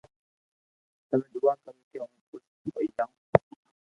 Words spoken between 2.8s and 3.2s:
جاو